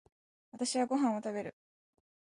[0.51, 1.55] 私はご飯を食べる。